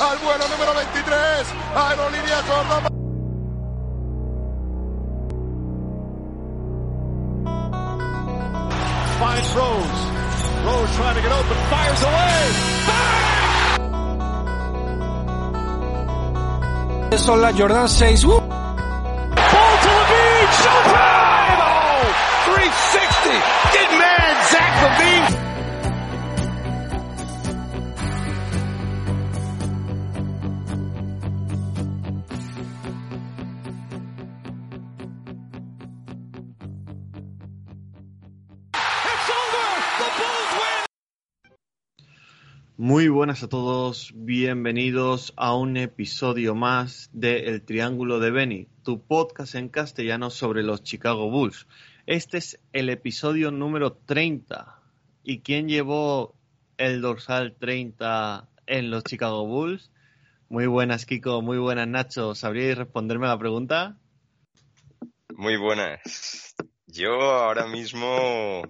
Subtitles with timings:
[0.00, 2.88] al vuelo número 23, Aerolínea Córdoba.
[9.18, 10.06] Finds Rose.
[10.66, 12.76] Rose trying to get open, fires away.
[17.16, 18.24] Son la Jordan 6.
[18.24, 18.28] ¡Uh!
[18.28, 18.48] Ball
[19.82, 21.60] to Levine, showtime!
[21.62, 22.12] Oh,
[22.44, 23.30] 360.
[23.72, 25.45] Get man, Zach Levine.
[42.78, 49.02] Muy buenas a todos, bienvenidos a un episodio más de El Triángulo de Benny, tu
[49.02, 51.66] podcast en castellano sobre los Chicago Bulls.
[52.04, 54.78] Este es el episodio número 30.
[55.22, 56.34] ¿Y quién llevó
[56.76, 59.90] el dorsal 30 en los Chicago Bulls?
[60.50, 62.34] Muy buenas, Kiko, muy buenas, Nacho.
[62.34, 63.96] ¿Sabríais responderme a la pregunta?
[65.34, 66.54] Muy buenas.
[66.86, 68.60] Yo ahora mismo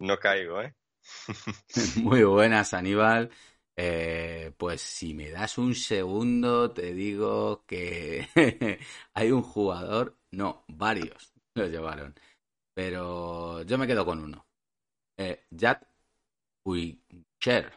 [0.00, 0.74] no caigo, ¿eh?
[1.96, 3.30] Muy buenas, Aníbal.
[3.76, 8.26] Eh, pues si me das un segundo, te digo que
[9.14, 12.14] hay un jugador, no, varios los llevaron,
[12.74, 14.46] pero yo me quedo con uno.
[15.18, 15.78] Eh, Jad
[16.64, 17.72] Uicher,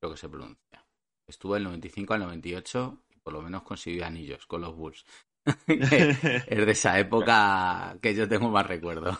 [0.00, 0.86] creo que se pronuncia.
[1.26, 5.04] Estuvo del 95 al 98 y por lo menos consiguió anillos con los Bulls.
[5.66, 9.18] es de esa época que yo tengo más recuerdo.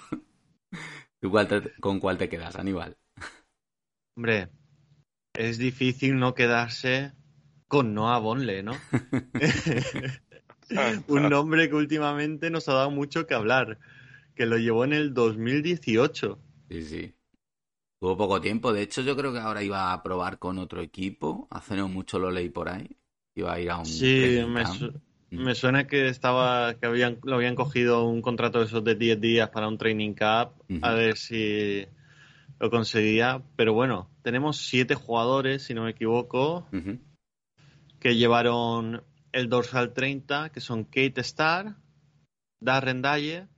[1.20, 1.32] ¿Tú
[1.80, 2.96] con cuál te quedas, Aníbal?
[4.20, 4.50] Hombre,
[5.32, 7.12] es difícil no quedarse
[7.68, 8.74] con Noah Bonle, ¿no?
[11.08, 13.78] Un nombre que últimamente nos ha dado mucho que hablar,
[14.34, 16.38] que lo llevó en el 2018.
[16.68, 17.14] Sí, sí.
[17.98, 18.74] Tuvo poco tiempo.
[18.74, 21.48] De hecho, yo creo que ahora iba a probar con otro equipo.
[21.50, 22.98] Hace no mucho lo leí por ahí.
[23.34, 24.78] Iba a ir a un Sí, training me, camp.
[24.82, 28.96] su- me suena que estaba, que habían, lo habían cogido un contrato de esos de
[28.96, 31.86] 10 días para un training camp, a ver si
[32.60, 33.42] lo conseguía.
[33.56, 36.68] Pero bueno, tenemos siete jugadores, si no me equivoco,
[37.98, 41.76] que llevaron el dorsal 30, que son Kate Starr,
[42.60, 43.48] Darren Dye,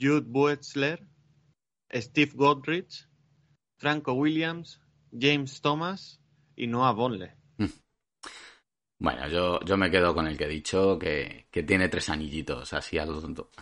[0.00, 1.06] Jude Buetzler,
[1.94, 3.08] Steve Godrich,
[3.78, 4.80] Franco Williams,
[5.18, 6.20] James Thomas
[6.56, 7.36] y Noah Bonle.
[9.00, 12.72] Bueno, yo, yo me quedo con el que he dicho, que, que tiene tres anillitos,
[12.72, 13.52] así a lo tonto.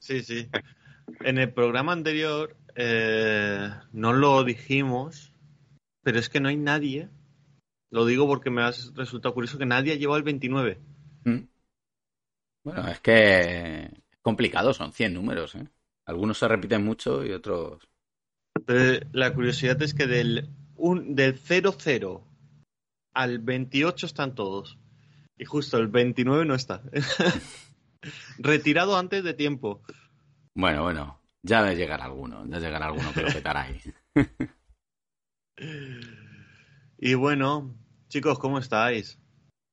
[0.00, 0.48] Sí, sí.
[1.20, 5.32] En el programa anterior eh, no lo dijimos,
[6.02, 7.08] pero es que no hay nadie.
[7.90, 10.80] Lo digo porque me ha resultado curioso que nadie ha llevado el 29.
[11.24, 11.38] Mm.
[12.64, 15.68] Bueno, es que es complicado, son 100 números, ¿eh?
[16.06, 17.88] Algunos se repiten mucho y otros...
[18.66, 22.24] Pero la curiosidad es que del, un, del 0-0
[23.14, 24.78] al 28 están todos.
[25.38, 26.82] Y justo el 29 no está.
[28.38, 29.82] Retirado antes de tiempo.
[30.54, 33.80] Bueno, bueno, ya de llegar alguno, ya llegará alguno que lo petará ahí.
[36.98, 37.74] Y bueno,
[38.08, 39.18] chicos, ¿cómo estáis?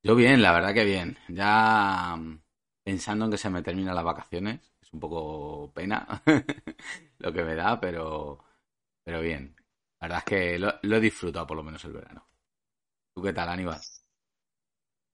[0.03, 1.17] Yo bien, la verdad que bien.
[1.27, 2.41] Ya mm,
[2.83, 6.21] pensando en que se me terminan las vacaciones, es un poco pena
[7.19, 8.39] lo que me da, pero,
[9.03, 9.55] pero bien.
[9.99, 12.27] La verdad es que lo, lo he disfrutado por lo menos el verano.
[13.15, 13.81] ¿Tú qué tal, Aníbal?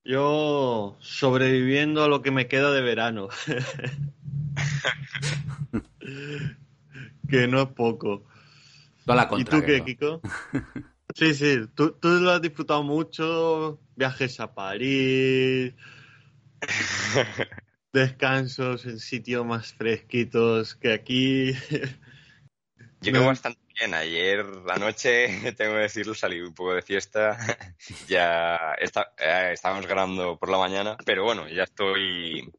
[0.04, 3.28] Yo sobreviviendo a lo que me queda de verano.
[7.28, 8.24] que no es poco.
[9.04, 9.84] Toda la ¿Y tú qué.
[9.84, 10.22] Kiko?
[11.14, 15.72] Sí, sí, tú, tú lo has disfrutado mucho, viajes a París,
[17.92, 21.54] descansos en sitios más fresquitos que aquí.
[23.00, 23.94] Creo bastante bien.
[23.94, 27.38] Ayer anoche, tengo que decirlo, salí un poco de fiesta.
[28.08, 32.52] ya está- eh, estábamos grabando por la mañana, pero bueno, ya estoy.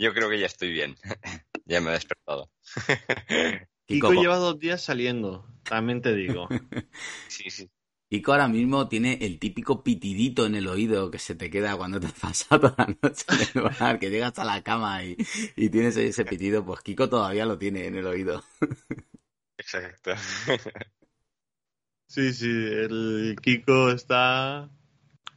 [0.00, 0.96] Yo creo que ya estoy bien.
[1.66, 2.50] ya me he despertado.
[3.86, 6.48] Kiko Kiko, lleva dos días saliendo, también te digo.
[7.28, 7.70] sí, sí.
[8.08, 12.00] Kiko ahora mismo tiene el típico pitidito en el oído que se te queda cuando
[12.00, 15.18] te has pasado toda la noche en el bar, que llegas a la cama y,
[15.54, 18.42] y tienes ese pitido, pues Kiko todavía lo tiene en el oído.
[19.58, 20.12] Exacto.
[22.06, 24.70] Sí, sí, el Kiko está...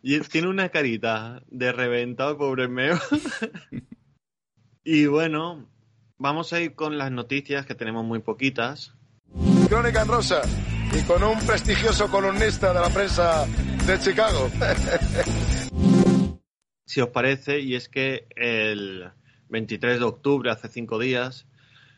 [0.02, 2.98] Y tiene una carita de reventado, pobre meo.
[4.84, 5.68] Y bueno,
[6.18, 8.94] vamos a ir con las noticias, que tenemos muy poquitas.
[9.70, 10.42] Crónica en rosa
[10.92, 13.46] y con un prestigioso columnista de la prensa
[13.88, 14.50] de Chicago.
[16.86, 19.12] si os parece, y es que el
[19.50, 21.48] 23 de octubre, hace cinco días,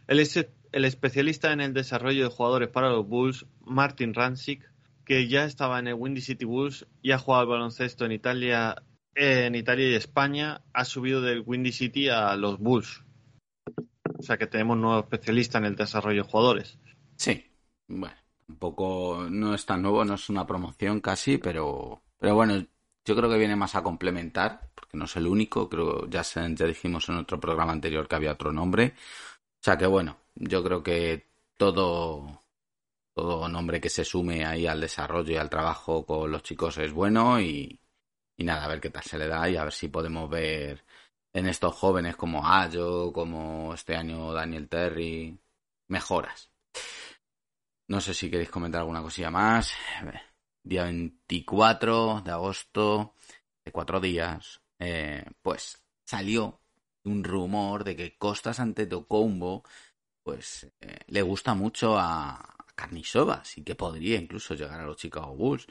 [0.08, 0.26] el,
[0.72, 4.70] el especialista en el desarrollo de jugadores para los Bulls, Martin Rancic,
[5.06, 8.84] que ya estaba en el Windy City Bulls y ha jugado al baloncesto en Italia,
[9.16, 13.04] en Italia y España, ha subido del Windy City a los Bulls.
[14.18, 16.78] O sea que tenemos nuevo especialista en el desarrollo de jugadores.
[17.16, 17.46] Sí,
[17.88, 18.16] bueno,
[18.48, 22.66] un poco no es tan nuevo, no es una promoción casi, pero, pero bueno,
[23.06, 26.66] yo creo que viene más a complementar, porque no es el único, creo ya, ya
[26.66, 28.94] dijimos en otro programa anterior que había otro nombre.
[28.96, 32.42] O sea que bueno, yo creo que todo,
[33.14, 36.92] todo nombre que se sume ahí al desarrollo y al trabajo con los chicos es
[36.92, 37.80] bueno y,
[38.38, 40.84] y nada, a ver qué tal se le da y a ver si podemos ver
[41.34, 45.38] en estos jóvenes como Ayo, como este año Daniel Terry,
[45.90, 46.52] mejoras.
[47.88, 49.74] No sé si queréis comentar alguna cosilla más.
[50.64, 53.14] Día 24 de agosto,
[53.64, 56.62] de cuatro días, eh, pues salió
[57.04, 59.64] un rumor de que Costas ante Tocombo
[60.24, 65.36] pues eh, le gusta mucho a Carnisovas y que podría incluso llegar a los Chicago
[65.36, 65.68] Bulls.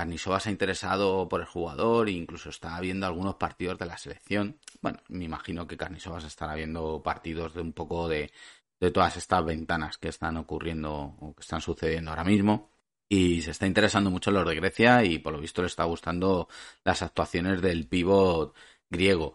[0.00, 4.58] Carnisovas ha interesado por el jugador e incluso está viendo algunos partidos de la selección.
[4.80, 8.32] Bueno, me imagino que Carnisovas estará viendo partidos de un poco de,
[8.80, 12.70] de todas estas ventanas que están ocurriendo o que están sucediendo ahora mismo.
[13.10, 15.84] Y se está interesando mucho en los de Grecia y por lo visto le está
[15.84, 16.48] gustando
[16.82, 18.56] las actuaciones del pívot
[18.88, 19.34] griego.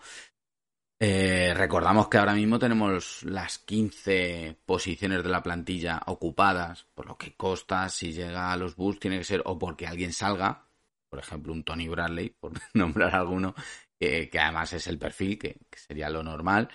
[1.00, 7.18] Eh, recordamos que ahora mismo tenemos las 15 posiciones de la plantilla ocupadas, por lo
[7.18, 10.68] que Costa, si llega a los Bulls, tiene que ser o porque alguien salga,
[11.09, 13.56] por ejemplo un Tony Bradley, por nombrar alguno,
[14.00, 16.69] que además es el perfil, que, sería lo normal,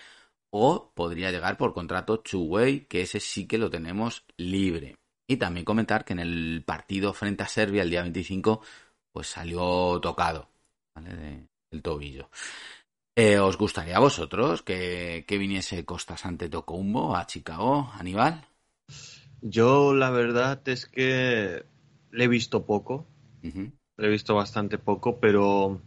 [0.50, 4.96] o podría llegar por contrato two-way, que ese sí que lo tenemos libre.
[5.28, 8.62] Y también comentar que en el partido frente a Serbia el día 25,
[9.12, 10.50] pues salió tocado,
[10.94, 11.49] ¿vale?
[11.70, 12.31] del tobillo.
[13.17, 18.47] Eh, ¿Os gustaría a vosotros que, que viniese Costas ante Tocumbo a Chicago, Aníbal?
[19.43, 21.65] Yo la verdad es que
[22.11, 23.07] le he visto poco,
[23.43, 25.81] le he visto bastante poco, pero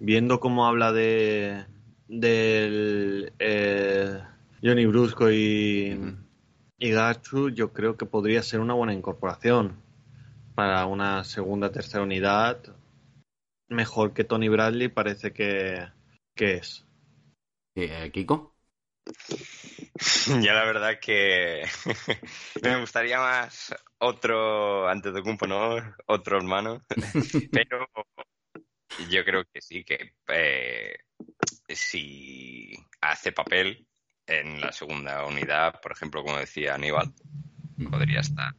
[0.00, 1.64] viendo cómo habla de,
[2.08, 4.20] del eh,
[4.62, 5.98] Johnny Brusco y,
[6.78, 9.76] y Gachu, yo creo que podría ser una buena incorporación
[10.54, 12.58] para una segunda, tercera unidad.
[13.68, 15.86] Mejor que Tony Bradley parece que,
[16.38, 16.86] que es.
[17.74, 18.54] Eh, ¿Kiko?
[20.44, 21.64] Ya la verdad que
[22.62, 25.76] me gustaría más otro antes de Cumpo, ¿no?
[26.06, 26.84] Otro hermano.
[27.52, 27.86] Pero
[29.10, 30.98] yo creo que sí, que eh,
[31.68, 33.88] si hace papel
[34.26, 37.12] en la segunda unidad, por ejemplo, como decía Aníbal,
[37.90, 38.54] podría estar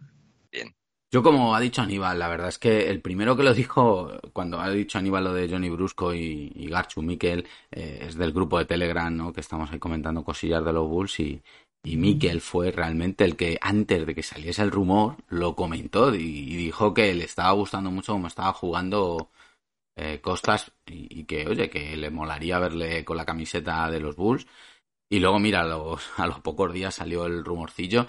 [0.52, 0.76] bien.
[1.12, 4.60] Yo, como ha dicho Aníbal, la verdad es que el primero que lo dijo, cuando
[4.60, 8.60] ha dicho Aníbal lo de Johnny Brusco y, y Garchu Miquel, eh, es del grupo
[8.60, 9.34] de Telegram, ¿no?
[9.34, 11.42] Que estamos ahí comentando cosillas de los Bulls y,
[11.84, 16.20] y Miquel fue realmente el que, antes de que saliese el rumor, lo comentó y,
[16.20, 19.32] y dijo que le estaba gustando mucho cómo estaba jugando
[19.96, 24.16] eh, Costas y, y, que, oye, que le molaría verle con la camiseta de los
[24.16, 24.46] Bulls.
[25.10, 28.06] Y luego, mira, a los, a los pocos días salió el rumorcillo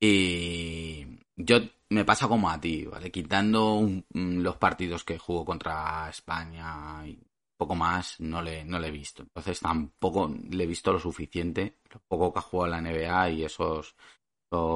[0.00, 1.06] y
[1.36, 1.60] yo
[1.92, 3.10] me pasa como a ti, ¿vale?
[3.10, 4.04] Quitando un,
[4.42, 7.18] los partidos que jugó contra España y
[7.56, 9.22] poco más, no le, no le he visto.
[9.22, 13.44] Entonces tampoco le he visto lo suficiente, lo poco que ha jugado la NBA y
[13.44, 13.94] esos,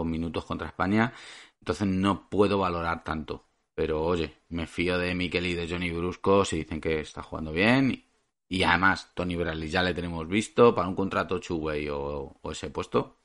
[0.04, 1.12] minutos contra España.
[1.60, 3.46] Entonces no puedo valorar tanto.
[3.74, 7.52] Pero oye, me fío de Mikel y de Johnny Brusco si dicen que está jugando
[7.52, 8.04] bien.
[8.48, 12.70] Y además, Tony Bradley ya le tenemos visto para un contrato two-way o, o ese
[12.70, 13.18] puesto.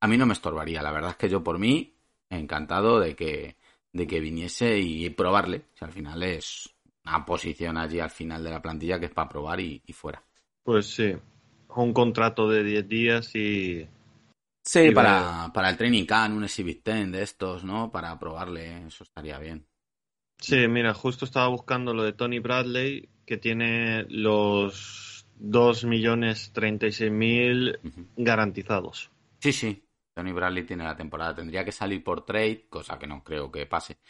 [0.00, 0.82] A mí no me estorbaría.
[0.82, 1.99] La verdad es que yo por mí
[2.38, 3.56] encantado de que,
[3.92, 5.62] de que viniese y probarle.
[5.74, 6.70] Si al final es
[7.04, 10.22] una posición allí al final de la plantilla que es para probar y, y fuera.
[10.62, 11.14] Pues sí,
[11.76, 13.86] un contrato de 10 días y...
[14.62, 17.90] Sí, y para, para el training camp, un exhibit ten de estos, ¿no?
[17.90, 19.66] Para probarle, eso estaría bien.
[20.38, 28.06] Sí, mira, justo estaba buscando lo de Tony Bradley, que tiene los 2.036.000 uh -huh.
[28.16, 29.10] garantizados.
[29.40, 29.82] Sí, sí,
[30.20, 31.34] Tony Bradley tiene la temporada.
[31.34, 34.00] Tendría que salir por trade, cosa que no creo que pase,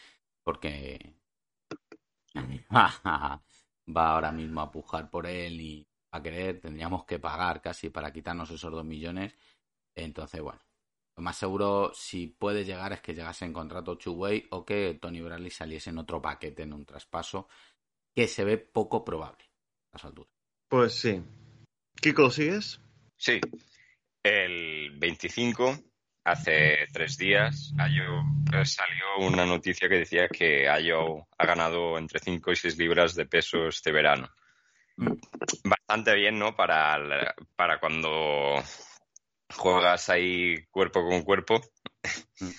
[0.43, 1.13] porque
[2.75, 3.39] va
[3.95, 6.59] ahora mismo a pujar por él y a querer.
[6.59, 9.37] Tendríamos que pagar casi para quitarnos esos dos millones.
[9.95, 10.59] Entonces, bueno,
[11.15, 15.21] Lo más seguro, si puede llegar, es que llegase en contrato two-way o que Tony
[15.21, 17.47] Bradley saliese en otro paquete, en un traspaso,
[18.13, 20.33] que se ve poco probable a las alturas.
[20.67, 21.23] Pues sí.
[22.01, 22.81] ¿Kiko, sigues?
[23.15, 23.39] Sí.
[24.23, 25.90] El 25,
[26.23, 28.03] hace tres días, Ayo,
[28.65, 33.25] salió una noticia que decía que Ayo ha ganado entre 5 y 6 libras de
[33.25, 34.29] peso este verano.
[34.97, 35.13] Mm.
[35.63, 36.55] Bastante bien, ¿no?
[36.55, 38.61] Para, la- para cuando
[39.55, 41.61] juegas ahí cuerpo con cuerpo.
[42.39, 42.49] Mm.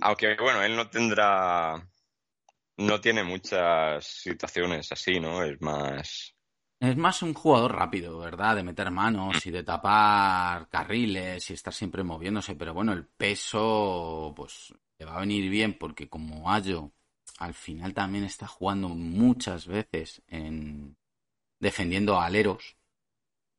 [0.00, 1.86] Aunque, bueno, él no tendrá...
[2.76, 5.42] No tiene muchas situaciones así, ¿no?
[5.42, 6.34] Es más...
[6.80, 8.56] Es más un jugador rápido, ¿verdad?
[8.56, 12.54] De meter manos y de tapar carriles y estar siempre moviéndose.
[12.56, 16.92] Pero bueno, el peso, pues le va a venir bien porque como Ayo
[17.38, 20.96] al final también está jugando muchas veces en
[21.60, 22.76] defendiendo a aleros.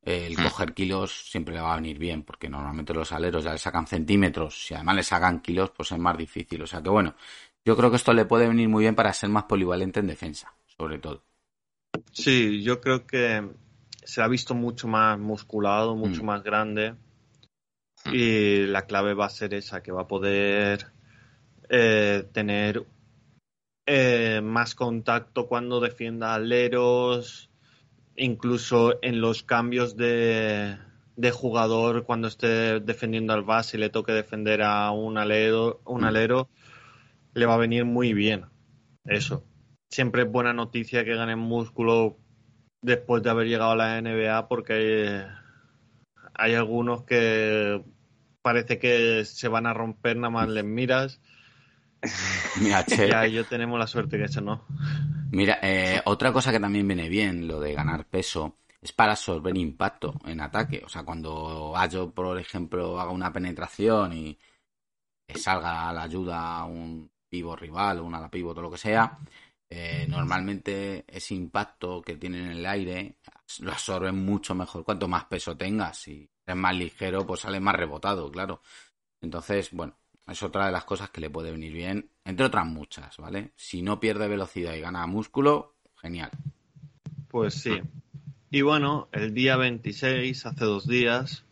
[0.03, 0.41] El Hmm.
[0.41, 3.87] coger kilos siempre le va a venir bien porque normalmente los aleros ya le sacan
[3.87, 4.65] centímetros.
[4.67, 6.61] Si además le sacan kilos, pues es más difícil.
[6.63, 7.15] O sea que bueno,
[7.65, 10.55] yo creo que esto le puede venir muy bien para ser más polivalente en defensa,
[10.77, 11.23] sobre todo.
[12.12, 13.50] Sí, yo creo que
[14.03, 16.25] se ha visto mucho más musculado, mucho Mm.
[16.25, 16.95] más grande.
[18.12, 20.88] Y la clave va a ser esa, que va a poder
[21.69, 22.86] eh, tener
[23.86, 27.50] eh, más contacto cuando defienda aleros,
[28.15, 30.77] incluso en los cambios de,
[31.15, 36.01] de jugador, cuando esté defendiendo al base y le toque defender a un alero, un
[36.01, 36.05] Mm.
[36.05, 36.50] alero,
[37.33, 38.45] le va a venir muy bien.
[39.05, 39.43] Eso.
[39.91, 42.17] Siempre es buena noticia que ganen músculo
[42.81, 45.24] después de haber llegado a la NBA porque hay,
[46.33, 47.83] hay algunos que
[48.41, 51.21] parece que se van a romper nada más les miras
[52.62, 54.65] Mira, che, y a ellos tenemos la suerte que eso no.
[55.31, 59.55] Mira, eh, otra cosa que también viene bien, lo de ganar peso, es para absorber
[59.55, 60.81] impacto en ataque.
[60.86, 64.38] O sea, cuando Ayo, por ejemplo, haga una penetración y
[65.36, 68.77] salga a la ayuda a un pivo rival o un ala pivot o lo que
[68.77, 69.17] sea,
[69.73, 73.15] eh, normalmente ese impacto que tiene en el aire
[73.61, 75.97] lo absorben mucho mejor cuanto más peso tengas.
[75.97, 78.61] Si es más ligero, pues sale más rebotado, claro.
[79.21, 79.95] Entonces, bueno,
[80.27, 83.53] es otra de las cosas que le puede venir bien, entre otras muchas, ¿vale?
[83.55, 86.31] Si no pierde velocidad y gana músculo, genial.
[87.29, 87.79] Pues sí.
[88.49, 91.45] Y bueno, el día 26, hace dos días,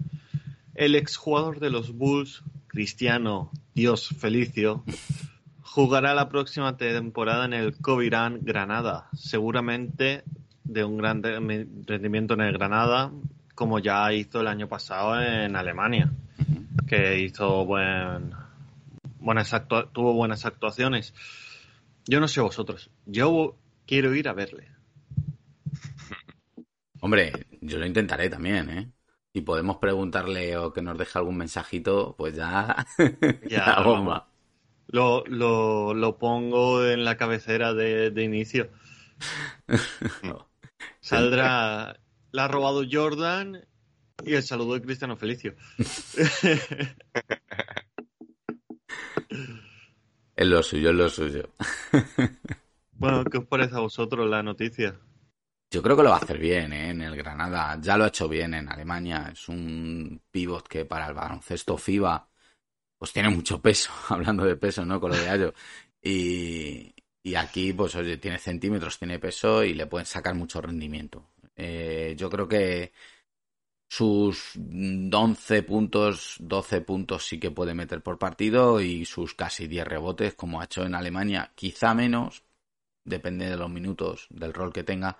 [0.75, 4.83] el exjugador de los Bulls, Cristiano Dios Felicio,
[5.69, 10.23] jugará la próxima temporada en el Covirán Granada, seguramente
[10.63, 13.11] de un gran re- rendimiento en el Granada,
[13.55, 16.11] como ya hizo el año pasado en Alemania,
[16.87, 18.33] que hizo buen,
[19.19, 19.53] buenas
[19.93, 21.13] tuvo buenas actuaciones.
[22.07, 24.67] Yo no sé vosotros, yo quiero ir a verle.
[27.01, 28.91] Hombre, yo lo intentaré también, ¿eh?
[29.33, 32.85] Si podemos preguntarle o que nos deje algún mensajito, pues ya,
[33.49, 34.28] Ya, la bomba.
[34.91, 38.71] Lo, lo, lo pongo en la cabecera de, de inicio.
[41.01, 41.99] Saldrá,
[42.31, 43.65] la ha robado Jordan
[44.25, 45.55] y el saludo de Cristiano Felicio.
[50.35, 51.49] Es lo suyo, es lo suyo.
[52.93, 54.99] Bueno, ¿qué os parece a vosotros la noticia?
[55.71, 56.89] Yo creo que lo va a hacer bien, ¿eh?
[56.89, 57.77] En el Granada.
[57.81, 59.29] Ya lo ha hecho bien en Alemania.
[59.31, 62.28] Es un pivot que para el baloncesto FIBA
[62.99, 65.01] pues tiene mucho peso, hablando de peso, ¿no?
[65.01, 65.55] Con lo de Ayo.
[66.03, 71.31] Y, y aquí, pues oye, tiene centímetros, tiene peso y le pueden sacar mucho rendimiento.
[71.55, 72.93] Eh, yo creo que
[73.89, 79.87] sus 11 puntos, 12 puntos sí que puede meter por partido y sus casi 10
[79.87, 82.43] rebotes, como ha hecho en Alemania, quizá menos,
[83.05, 85.17] depende de los minutos, del rol que tenga,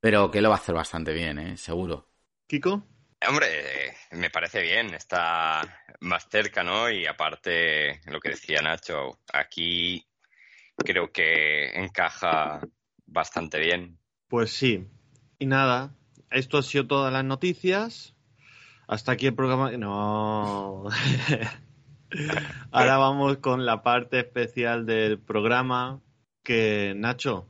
[0.00, 1.56] pero que lo va a hacer bastante bien, ¿eh?
[1.58, 2.08] seguro.
[2.48, 2.84] ¿Kiko?
[3.26, 3.46] Hombre,
[3.88, 5.62] eh, me parece bien, está
[6.00, 6.90] más cerca, ¿no?
[6.90, 10.06] Y aparte, lo que decía Nacho, aquí
[10.76, 12.60] creo que encaja
[13.06, 13.98] bastante bien.
[14.28, 14.86] Pues sí.
[15.38, 15.94] Y nada,
[16.30, 18.14] esto ha sido todas las noticias.
[18.86, 19.72] Hasta aquí el programa.
[19.72, 20.84] No.
[22.70, 26.02] Ahora vamos con la parte especial del programa.
[26.44, 27.48] Que Nacho,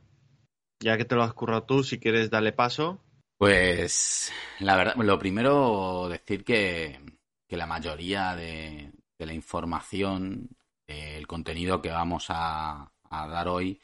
[0.79, 2.99] ya que te lo has currado tú, si quieres darle paso.
[3.37, 6.99] Pues la verdad, lo primero decir que,
[7.47, 10.49] que la mayoría de, la información,
[10.87, 13.79] del contenido que vamos a, dar hoy,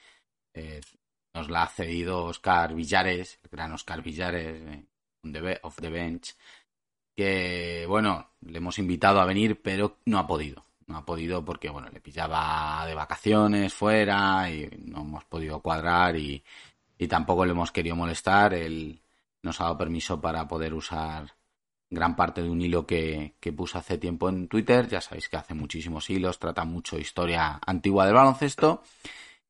[0.56, 0.82] eh,
[1.36, 4.86] nos la ha cedido Oscar Villares, el gran Oscar Villares,
[5.24, 6.36] eh, of the bench,
[7.16, 10.66] que bueno, le hemos invitado a venir, pero no ha podido.
[10.88, 16.18] No ha podido porque bueno, le pillaba de vacaciones fuera y no hemos podido cuadrar
[16.18, 16.44] y,
[16.98, 18.54] y tampoco le hemos querido molestar.
[18.54, 19.03] Él
[19.44, 21.36] nos ha dado permiso para poder usar
[21.90, 24.88] gran parte de un hilo que, que puse hace tiempo en Twitter.
[24.88, 28.82] Ya sabéis que hace muchísimos hilos, trata mucho historia antigua del baloncesto.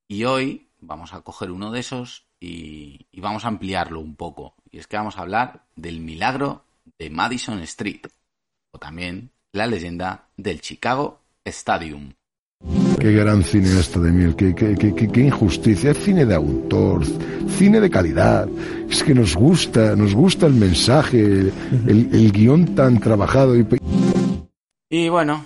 [0.07, 4.55] Y hoy vamos a coger uno de esos y, vamos a ampliarlo un poco.
[4.71, 6.65] Y es que vamos a hablar del milagro
[6.99, 8.01] de Madison Street,
[8.71, 12.13] o también la leyenda del Chicago Stadium.
[12.99, 15.93] Qué gran cineasta de miel, qué, qué, qué, qué, injusticia.
[15.93, 17.05] Cine de autor,
[17.57, 18.47] cine de calidad.
[18.93, 23.57] Es que nos gusta, nos gusta el mensaje, el, el guion tan trabajado.
[23.57, 23.65] Y...
[24.87, 25.43] y bueno,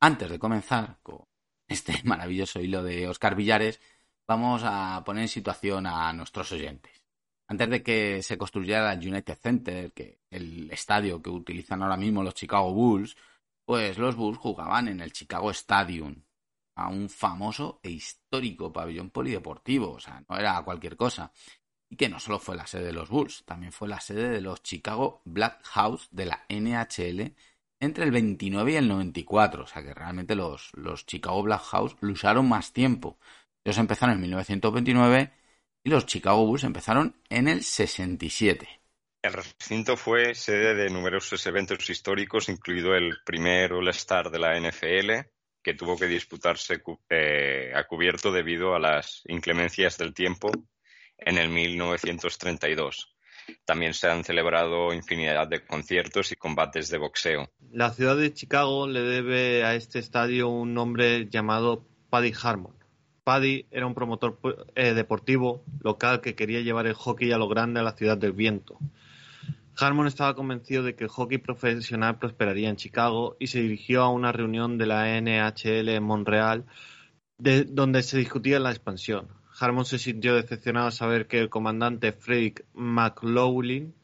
[0.00, 1.20] antes de comenzar con
[1.68, 3.80] este maravilloso hilo de Oscar Villares,
[4.26, 6.90] vamos a poner en situación a nuestros oyentes.
[7.46, 12.24] Antes de que se construyera el United Center, que el estadio que utilizan ahora mismo
[12.24, 13.16] los Chicago Bulls,
[13.64, 16.16] pues los Bulls jugaban en el Chicago Stadium,
[16.76, 21.32] a un famoso e histórico pabellón polideportivo, o sea, no era cualquier cosa.
[21.88, 24.40] Y que no solo fue la sede de los Bulls, también fue la sede de
[24.40, 27.34] los Chicago Black House de la NHL
[27.80, 31.96] entre el 29 y el 94, o sea que realmente los, los Chicago Black House
[32.00, 33.18] lo usaron más tiempo.
[33.64, 35.32] Ellos empezaron en 1929
[35.84, 38.68] y los Chicago Bulls empezaron en el 67.
[39.22, 45.28] El recinto fue sede de numerosos eventos históricos, incluido el primer All-Star de la NFL,
[45.62, 50.50] que tuvo que disputarse eh, a cubierto debido a las inclemencias del tiempo
[51.26, 53.12] en el 1932.
[53.64, 57.50] También se han celebrado infinidad de conciertos y combates de boxeo.
[57.70, 62.74] La ciudad de Chicago le debe a este estadio un nombre llamado Paddy Harmon.
[63.24, 64.38] Paddy era un promotor
[64.76, 68.32] eh, deportivo local que quería llevar el hockey a lo grande a la ciudad del
[68.32, 68.78] viento.
[69.78, 74.10] Harmon estaba convencido de que el hockey profesional prosperaría en Chicago y se dirigió a
[74.10, 76.64] una reunión de la NHL en Montreal
[77.38, 79.28] donde se discutía la expansión.
[79.58, 83.94] Harmon se sintió decepcionado al saber que el comandante Frederick McLaughlin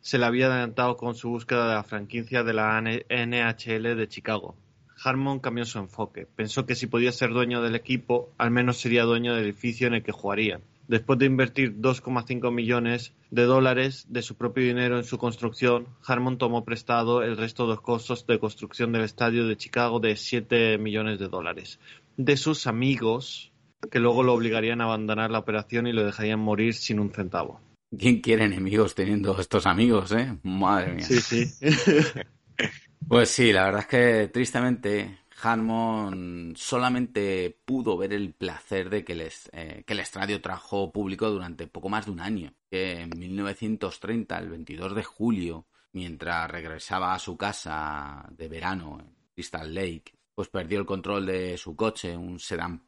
[0.00, 4.54] se le había adelantado con su búsqueda de la franquicia de la NHL de Chicago.
[5.02, 6.26] Harmon cambió su enfoque.
[6.26, 9.94] Pensó que si podía ser dueño del equipo, al menos sería dueño del edificio en
[9.94, 10.62] el que jugarían.
[10.88, 16.38] Después de invertir 2,5 millones de dólares de su propio dinero en su construcción, Harmon
[16.38, 20.78] tomó prestado el resto de los costos de construcción del estadio de Chicago de 7
[20.78, 21.78] millones de dólares.
[22.16, 23.52] De sus amigos,
[23.90, 27.60] que luego lo obligarían a abandonar la operación y lo dejarían morir sin un centavo.
[27.96, 30.36] ¿Quién quiere enemigos teniendo estos amigos, eh?
[30.42, 31.06] Madre mía.
[31.06, 31.46] Sí, sí.
[33.08, 39.14] pues sí, la verdad es que tristemente Harmon solamente pudo ver el placer de que,
[39.14, 42.52] les, eh, que el estadio trajo público durante poco más de un año.
[42.70, 49.14] Que en 1930, el 22 de julio, mientras regresaba a su casa de verano en
[49.34, 52.87] Crystal Lake, pues perdió el control de su coche, un sedán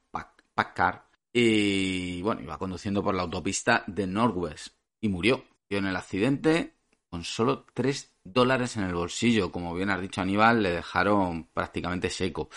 [1.32, 5.44] Y bueno, iba conduciendo por la autopista de Northwest y murió.
[5.68, 6.74] En el accidente
[7.08, 9.50] con solo 3 dólares en el bolsillo.
[9.50, 12.48] Como bien has dicho Aníbal, le dejaron prácticamente seco.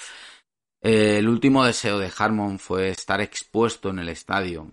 [0.81, 4.69] El último deseo de Harmon fue estar expuesto en el estadio.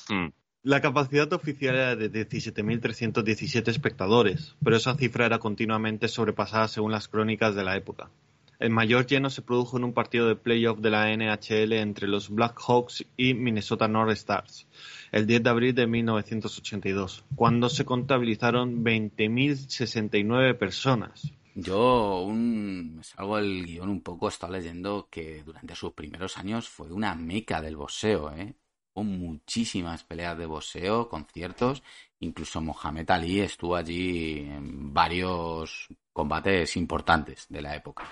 [0.08, 0.28] Hmm.
[0.64, 7.06] La capacidad oficial era de 17.317 espectadores, pero esa cifra era continuamente sobrepasada según las
[7.06, 8.10] crónicas de la época.
[8.58, 12.30] El mayor lleno se produjo en un partido de playoff de la NHL entre los
[12.30, 14.66] Blackhawks y Minnesota North Stars,
[15.12, 21.32] el 10 de abril de 1982, cuando se contabilizaron 20.069 personas.
[21.54, 26.68] Yo un, salgo del guion un poco, he estado leyendo que durante sus primeros años
[26.68, 28.54] fue una meca del boxeo, ¿eh?
[28.92, 31.82] Con muchísimas peleas de boxeo, conciertos,
[32.20, 38.04] incluso Mohamed Ali estuvo allí en varios combates importantes de la época.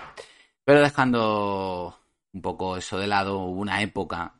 [0.64, 1.98] Pero dejando
[2.32, 4.34] un poco eso de lado, hubo una época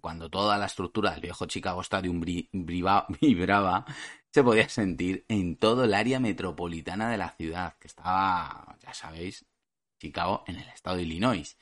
[0.00, 2.20] cuando toda la estructura del viejo Chicago Stadium
[2.52, 3.86] vibraba,
[4.30, 9.46] se podía sentir en todo el área metropolitana de la ciudad, que estaba, ya sabéis,
[9.98, 11.56] Chicago en el estado de Illinois.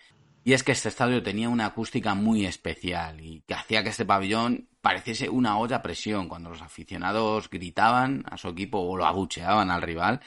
[0.45, 4.05] Y es que este estadio tenía una acústica muy especial y que hacía que este
[4.05, 9.07] pabellón pareciese una olla a presión cuando los aficionados gritaban a su equipo o lo
[9.07, 10.21] abucheaban al rival.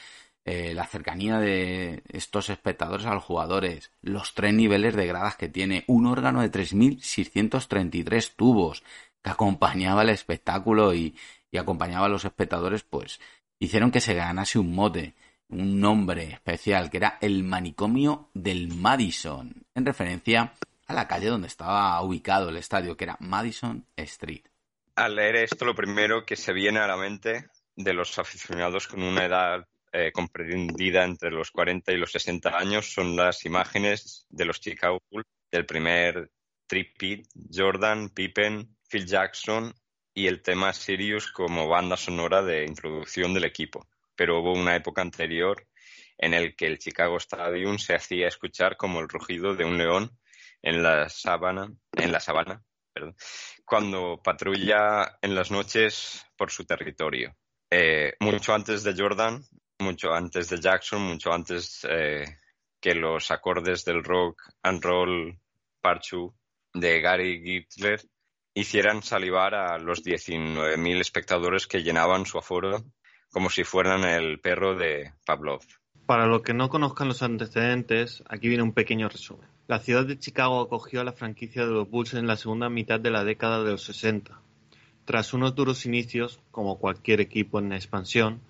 [0.45, 5.49] Eh, la cercanía de estos espectadores a los jugadores, los tres niveles de gradas que
[5.49, 8.83] tiene, un órgano de 3.633 tubos
[9.23, 11.15] que acompañaba el espectáculo y,
[11.49, 13.19] y acompañaba a los espectadores, pues
[13.57, 15.15] hicieron que se ganase un mote
[15.49, 20.53] un nombre especial que era el manicomio del Madison, en referencia
[20.87, 24.43] a la calle donde estaba ubicado el estadio, que era Madison Street.
[24.95, 29.03] Al leer esto, lo primero que se viene a la mente de los aficionados con
[29.03, 34.45] una edad eh, comprendida entre los 40 y los 60 años son las imágenes de
[34.45, 36.31] los Chicago Bulls del primer
[36.67, 39.73] tripit, Jordan, Pippen, Phil Jackson
[40.13, 45.01] y el tema Sirius como banda sonora de introducción del equipo pero hubo una época
[45.01, 45.67] anterior
[46.17, 50.17] en el que el Chicago Stadium se hacía escuchar como el rugido de un león
[50.61, 52.63] en la sabana, en la sabana,
[53.65, 57.35] cuando patrulla en las noches por su territorio.
[57.69, 59.43] Eh, mucho antes de Jordan,
[59.79, 62.25] mucho antes de Jackson, mucho antes eh,
[62.79, 65.37] que los acordes del rock and roll
[65.81, 66.33] parchu
[66.73, 68.01] de Gary Gittler
[68.53, 72.83] hicieran salivar a los 19.000 espectadores que llenaban su aforo
[73.31, 75.61] como si fueran el perro de Pavlov.
[76.05, 79.49] Para los que no conozcan los antecedentes, aquí viene un pequeño resumen.
[79.67, 82.99] La ciudad de Chicago acogió a la franquicia de los Bulls en la segunda mitad
[82.99, 84.39] de la década de los 60.
[85.03, 88.41] Tras unos duros inicios, como cualquier equipo en expansión,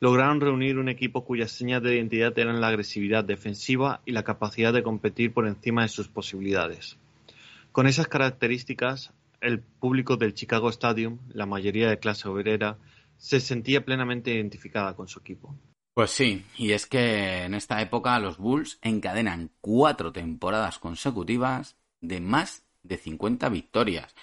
[0.00, 4.72] lograron reunir un equipo cuyas señas de identidad eran la agresividad defensiva y la capacidad
[4.72, 6.96] de competir por encima de sus posibilidades.
[7.72, 12.78] Con esas características, el público del Chicago Stadium, la mayoría de clase obrera,
[13.16, 15.54] se sentía plenamente identificada con su equipo.
[15.94, 22.20] Pues sí, y es que en esta época los Bulls encadenan cuatro temporadas consecutivas de
[22.20, 24.14] más de 50 victorias.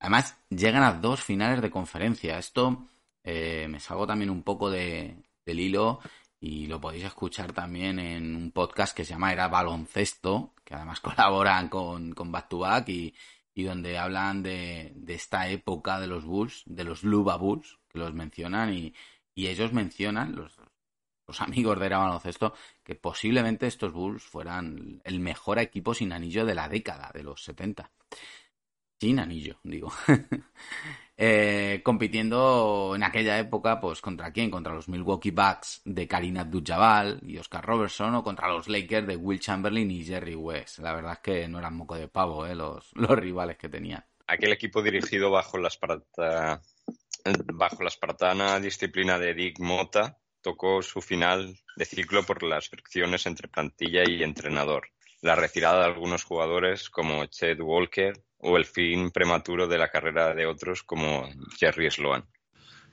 [0.00, 2.38] Además, llegan a dos finales de conferencia.
[2.38, 2.84] Esto
[3.24, 6.00] eh, me salgo también un poco de, del hilo
[6.40, 11.00] y lo podéis escuchar también en un podcast que se llama Era Baloncesto, que además
[11.00, 13.14] colaboran con, con Back to Back y,
[13.54, 17.98] y donde hablan de, de, esta época de los Bulls, de los Luba Bulls, que
[17.98, 18.94] los mencionan y,
[19.34, 20.56] y ellos mencionan, los,
[21.26, 26.46] los amigos de Era Baloncesto, que posiblemente estos Bulls fueran el mejor equipo sin anillo
[26.46, 27.90] de la década, de los 70.
[28.98, 29.92] Sin anillo, digo.
[31.22, 34.50] eh, compitiendo en aquella época, pues contra quién?
[34.50, 39.16] Contra los Milwaukee Bucks de Karim Abdul-Jabbar y Oscar Robertson o contra los Lakers de
[39.16, 40.78] Will Chamberlain y Jerry West.
[40.78, 44.02] La verdad es que no eran moco de pavo, eh, los, los rivales que tenían.
[44.26, 45.68] Aquel equipo dirigido bajo la,
[47.52, 53.26] bajo la espartana disciplina de Dick Mota tocó su final de ciclo por las fricciones
[53.26, 54.88] entre plantilla y entrenador,
[55.20, 60.34] la retirada de algunos jugadores como Chet Walker o el fin prematuro de la carrera
[60.34, 62.24] de otros como Jerry Sloan.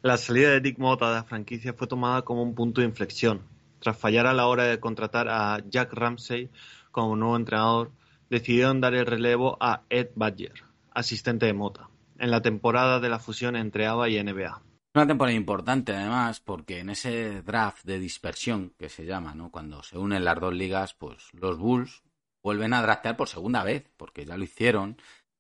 [0.02, 3.42] La salida de Dick Mota de la franquicia fue tomada como un punto de inflexión.
[3.80, 6.50] Tras fallar a la hora de contratar a Jack Ramsey
[6.92, 7.92] como nuevo entrenador,
[8.30, 13.20] decidieron dar el relevo a Ed Badger, asistente de Mota, en la temporada de la
[13.20, 14.62] fusión entre ABA y NBA.
[14.96, 19.52] Una temporada importante además porque en ese draft de dispersión que se llama, ¿no?
[19.52, 22.04] Cuando se unen las dos ligas, pues los Bulls
[22.42, 24.98] vuelven a draftear por segunda vez, porque ya lo hicieron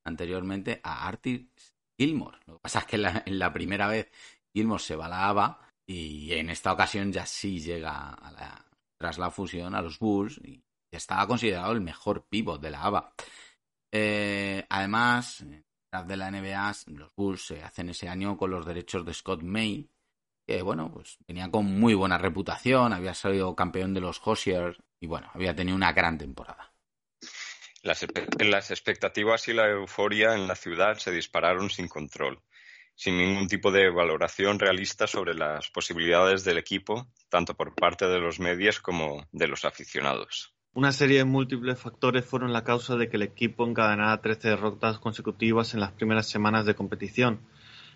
[0.07, 1.45] anteriormente a Artis
[1.99, 2.39] Gilmore.
[2.45, 4.09] Lo que pasa es que en la, primera vez
[4.53, 8.65] Gilmore se va a la ABA y en esta ocasión ya sí llega a la,
[8.97, 13.13] tras la fusión a los Bulls y estaba considerado el mejor pivot de la ABA.
[13.91, 15.45] Eh, además,
[16.05, 19.89] de la NBA, los Bulls se hacen ese año con los derechos de Scott May,
[20.47, 25.07] que bueno, pues venía con muy buena reputación, había salido campeón de los Hoosiers y
[25.07, 26.66] bueno, había tenido una gran temporada.
[27.87, 32.41] Las, expectativas y la euforia en la ciudad se dispararon sin control,
[32.95, 38.19] sin ningún tipo de valoración realista sobre las posibilidades del equipo, tanto por parte de
[38.19, 40.53] los medios como de los aficionados.
[40.73, 44.99] Una serie de múltiples factores fueron la causa de que el equipo encadenara 13 derrotas
[44.99, 47.39] consecutivas en las primeras semanas de competición.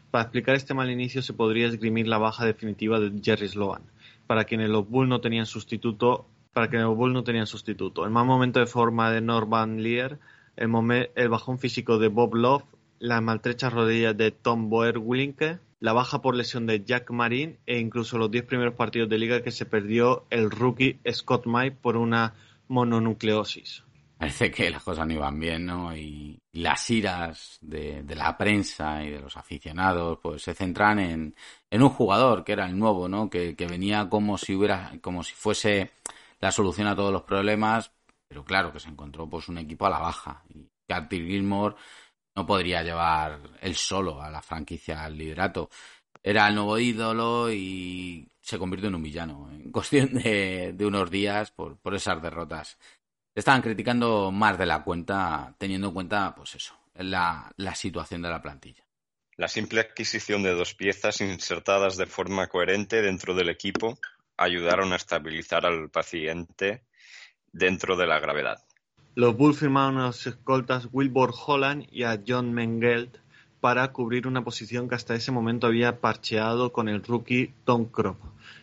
[0.09, 3.83] Para explicar este mal inicio se podría esgrimir la baja definitiva de Jerry Sloan,
[4.25, 8.05] para quienes los Bulls no tenían sustituto para que los Bulls no tenían sustituto.
[8.05, 10.19] El mal momento de forma de Norman Lear,
[10.55, 10.69] el,
[11.15, 12.63] el bajón físico de Bob Love,
[12.99, 18.17] las maltrechas rodillas de Tom Boer-Willinke, la baja por lesión de Jack Marin e incluso
[18.17, 22.35] los 10 primeros partidos de liga que se perdió el rookie Scott May por una
[22.67, 23.83] mononucleosis.
[24.19, 25.97] Parece que las cosas no iban bien, ¿no?
[25.97, 31.35] Y las iras de, la prensa y de los aficionados, pues se centran en,
[31.71, 33.31] en un jugador que era el nuevo, ¿no?
[33.31, 35.89] Que, que venía como si hubiera, como si fuese
[36.41, 37.91] la solución a todos los problemas,
[38.27, 41.75] pero claro que se encontró pues un equipo a la baja y Artie Gilmore
[42.35, 45.69] no podría llevar él solo a la franquicia al liderato.
[46.23, 51.51] Era el nuevo ídolo y se convirtió en un villano en cuestión de, unos días
[51.51, 52.77] por, por esas derrotas.
[53.33, 58.29] Estaban criticando más de la cuenta, teniendo en cuenta, pues eso, la, la situación de
[58.29, 58.85] la plantilla.
[59.37, 63.97] La simple adquisición de dos piezas insertadas de forma coherente dentro del equipo
[64.41, 66.83] ayudaron a estabilizar al paciente
[67.51, 68.63] dentro de la gravedad.
[69.13, 73.17] Los Bulls firmaron a los escoltas Wilbur Holland y a John Mengelt
[73.59, 78.17] para cubrir una posición que hasta ese momento había parcheado con el rookie Tom Kropp,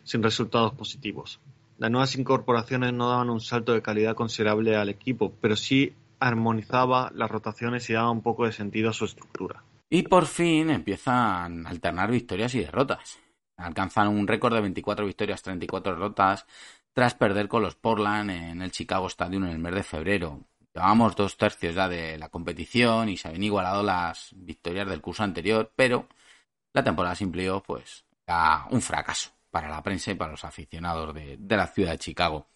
[0.05, 1.41] sin resultados positivos.
[1.79, 7.13] Las nuevas incorporaciones no daban un salto de calidad considerable al equipo, pero sí armonizaba
[7.15, 9.63] las rotaciones y daba un poco de sentido a su estructura.
[9.89, 13.19] Y por fin empiezan a alternar victorias y derrotas.
[13.59, 16.47] Alcanzan un récord de 24 victorias, 34 derrotas,
[16.93, 20.41] tras perder con los Portland en el Chicago Stadium en el mes de febrero.
[20.75, 25.25] Llevábamos dos tercios ya de la competición y se habían igualado las victorias del curso
[25.25, 26.09] anterior, pero
[26.73, 31.15] la temporada sin playoff, pues, era un fracaso para la prensa y para los aficionados
[31.15, 32.49] de, la ciudad de Chicago.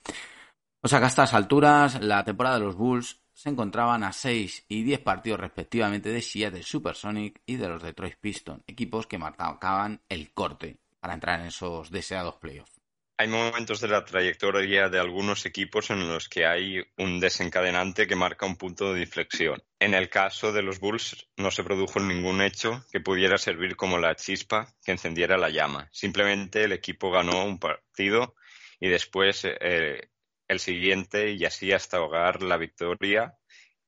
[0.83, 4.67] O sea que a estas alturas, la temporada de los Bulls se encontraban a 6
[4.69, 10.03] y 10 partidos respectivamente de Seattle Supersonic y de los Detroit Pistons, equipos que marcaban
[10.09, 12.81] el corte para entrar en esos deseados playoffs.
[13.19, 18.15] Hay momentos de la trayectoria de algunos equipos en los que hay un desencadenante que
[18.15, 19.61] marca un punto de inflexión.
[19.81, 23.99] En el caso de los Bulls no se produjo ningún hecho que pudiera servir como
[23.99, 25.89] la chispa que encendiera la llama.
[25.91, 28.37] Simplemente el equipo ganó un partido
[28.79, 30.09] y después eh,
[30.47, 33.37] el siguiente y así hasta ahogar la victoria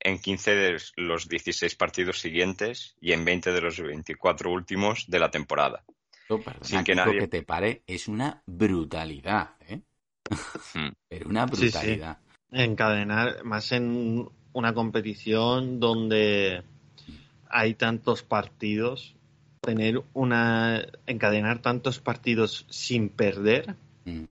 [0.00, 5.18] en 15 de los 16 partidos siguientes y en 20 de los 24 últimos de
[5.20, 5.84] la temporada
[6.62, 7.20] sin que nadie...
[7.20, 9.80] que te pare, es una brutalidad, ¿eh?
[10.74, 10.88] Hmm.
[11.08, 12.18] Pero una brutalidad.
[12.50, 16.62] Encadenar, más en una competición donde
[17.48, 19.16] hay tantos partidos,
[19.60, 20.86] tener una.
[21.06, 23.76] encadenar tantos partidos sin perder.
[24.04, 24.24] Hmm.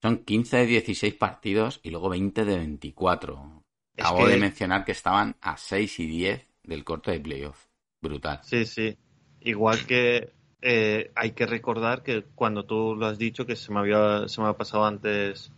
[0.00, 3.62] Son 15 de 16 partidos y luego 20 de 24.
[3.98, 7.66] Acabo de mencionar que estaban a 6 y 10 del corte de playoff.
[8.00, 8.40] Brutal.
[8.42, 8.96] Sí, sí.
[9.40, 13.80] Igual que eh, hay que recordar que cuando tú lo has dicho, que se me
[13.80, 15.50] había, se me ha pasado antes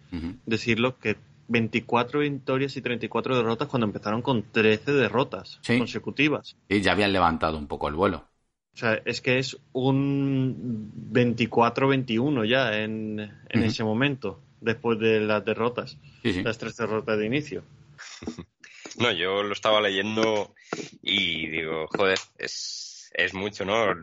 [0.46, 1.16] decirlo, que
[1.48, 6.56] 24 victorias y 34 derrotas cuando empezaron con 13 derrotas consecutivas.
[6.68, 8.24] Y ya habían levantado un poco el vuelo.
[8.74, 15.44] O sea, es que es un 24-21 ya en, en ese momento, después de las
[15.44, 17.62] derrotas, las tres derrotas de inicio.
[18.96, 20.54] No, yo lo estaba leyendo
[21.02, 23.94] y digo, joder, es es mucho, ¿no?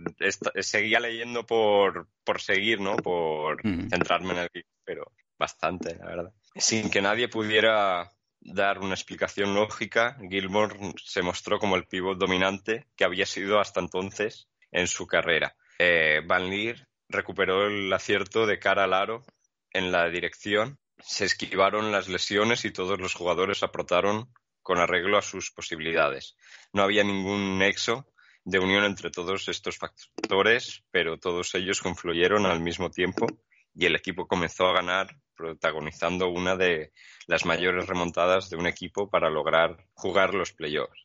[0.62, 2.95] seguía leyendo por, por seguir, ¿no?
[2.95, 6.34] Por centrarme en el pero bastante, la verdad.
[6.56, 12.88] Sin que nadie pudiera dar una explicación lógica, Gilmore se mostró como el pivot dominante
[12.95, 15.56] que había sido hasta entonces en su carrera.
[15.78, 19.24] Eh, Van Leer recuperó el acierto de cara al aro
[19.71, 25.21] en la dirección, se esquivaron las lesiones y todos los jugadores aportaron con arreglo a
[25.21, 26.36] sus posibilidades.
[26.71, 28.08] No había ningún nexo
[28.43, 33.27] de unión entre todos estos factores, pero todos ellos confluyeron al mismo tiempo
[33.73, 36.91] y el equipo comenzó a ganar, protagonizando una de
[37.27, 41.04] las mayores remontadas de un equipo para lograr jugar los playoffs.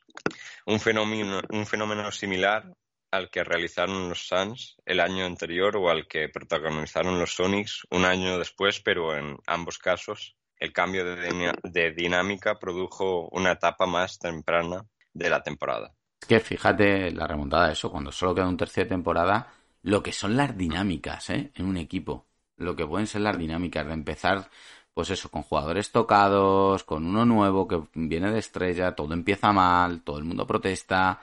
[0.66, 2.72] Un fenómeno, un fenómeno similar
[3.10, 8.04] al que realizaron los Suns el año anterior o al que protagonizaron los Sonics un
[8.04, 14.86] año después, pero en ambos casos el cambio de dinámica produjo una etapa más temprana
[15.12, 15.94] de la temporada.
[16.20, 19.52] Es que fíjate la remontada de eso, cuando solo queda un tercio de temporada,
[19.82, 21.52] lo que son las dinámicas ¿eh?
[21.54, 22.26] en un equipo.
[22.56, 24.50] Lo que pueden ser las dinámicas de empezar,
[24.94, 30.02] pues eso, con jugadores tocados, con uno nuevo que viene de estrella, todo empieza mal,
[30.02, 31.20] todo el mundo protesta,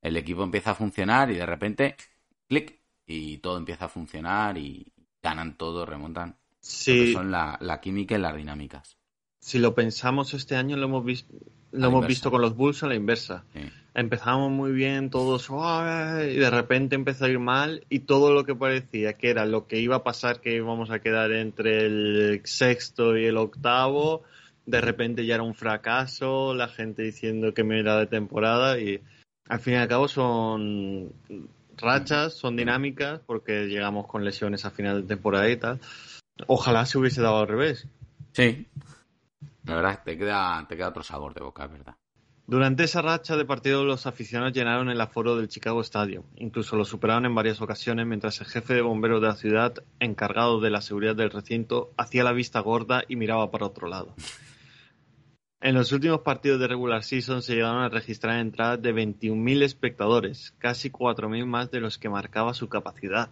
[0.00, 1.96] el equipo empieza a funcionar y de repente,
[2.48, 6.36] clic, y todo empieza a funcionar y ganan todo, remontan.
[6.60, 7.12] Sí.
[7.12, 8.96] son la, la química y las dinámicas.
[9.38, 11.34] Si lo pensamos este año, lo hemos visto
[11.72, 13.44] lo hemos visto con los Bulls a la inversa.
[13.98, 18.54] Empezamos muy bien, todos, y de repente empezó a ir mal, y todo lo que
[18.54, 23.16] parecía que era lo que iba a pasar, que íbamos a quedar entre el sexto
[23.16, 24.22] y el octavo,
[24.66, 29.00] de repente ya era un fracaso, la gente diciendo que me era de temporada, y
[29.48, 31.10] al fin y al cabo son
[31.78, 35.80] rachas, son dinámicas, porque llegamos con lesiones a final de temporada y tal.
[36.46, 37.88] Ojalá se hubiese dado al revés.
[38.32, 38.68] Sí,
[39.64, 41.96] la verdad, te queda, te queda otro sabor de boca, es verdad.
[42.48, 46.22] Durante esa racha de partidos, los aficionados llenaron el aforo del Chicago Stadium.
[46.36, 50.60] Incluso lo superaron en varias ocasiones mientras el jefe de bomberos de la ciudad, encargado
[50.60, 54.14] de la seguridad del recinto, hacía la vista gorda y miraba para otro lado.
[55.60, 60.54] En los últimos partidos de regular season se llegaron a registrar entradas de 21.000 espectadores,
[60.58, 63.30] casi 4.000 más de los que marcaba su capacidad.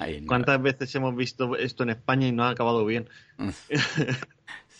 [0.00, 0.26] No.
[0.26, 3.08] ¿Cuántas veces hemos visto esto en España y no ha acabado bien?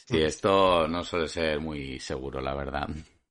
[0.06, 2.88] Sí, esto no suele ser muy seguro, la verdad.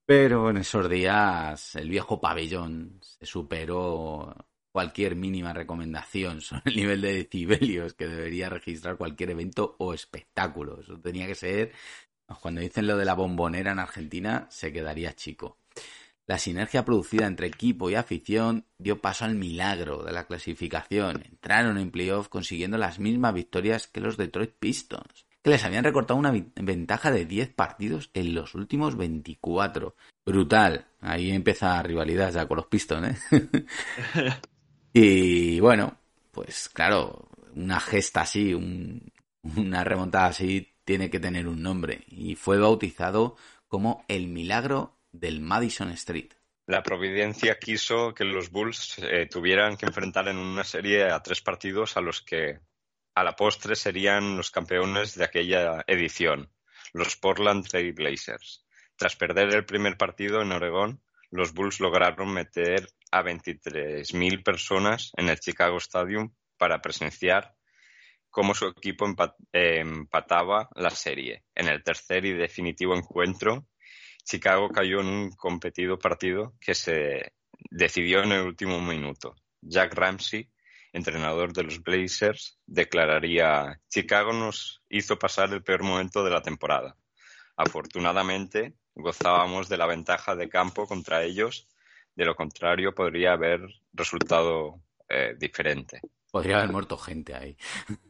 [0.10, 4.36] Pero en esos días el viejo pabellón se superó
[4.72, 10.80] cualquier mínima recomendación sobre el nivel de decibelios que debería registrar cualquier evento o espectáculo.
[10.82, 11.74] Eso tenía que ser,
[12.42, 15.60] cuando dicen lo de la bombonera en Argentina, se quedaría chico.
[16.26, 21.22] La sinergia producida entre equipo y afición dio paso al milagro de la clasificación.
[21.24, 26.20] Entraron en playoff consiguiendo las mismas victorias que los Detroit Pistons, que les habían recortado
[26.20, 29.96] una ventaja de 10 partidos en los últimos 24.
[30.26, 30.86] Brutal.
[31.02, 33.50] Ahí empieza la rivalidad ya con los Pistons, ¿eh?
[34.94, 35.98] y bueno,
[36.32, 39.12] pues claro, una gesta así, un-
[39.56, 42.04] una remontada así, tiene que tener un nombre.
[42.08, 43.36] Y fue bautizado
[43.68, 46.32] como el milagro del Madison Street.
[46.68, 51.42] La providencia quiso que los Bulls eh, tuvieran que enfrentar en una serie a tres
[51.42, 52.60] partidos a los que
[53.20, 56.50] a la postre serían los campeones de aquella edición,
[56.94, 58.66] los Portland Trail Blazers.
[58.96, 65.28] Tras perder el primer partido en Oregón, los Bulls lograron meter a 23.000 personas en
[65.28, 67.56] el Chicago Stadium para presenciar
[68.30, 71.44] cómo su equipo empa- empataba la serie.
[71.56, 73.68] En el tercer y definitivo encuentro,
[74.24, 77.34] Chicago cayó en un competido partido que se
[77.70, 79.36] decidió en el último minuto.
[79.62, 80.50] Jack Ramsey,
[80.94, 86.96] entrenador de los Blazers, declararía Chicago nos hizo pasar el peor momento de la temporada.
[87.56, 91.68] Afortunadamente, gozábamos de la ventaja de campo contra ellos,
[92.16, 93.62] de lo contrario podría haber
[93.94, 96.02] resultado eh, diferente.
[96.32, 97.58] Podría haber muerto gente ahí.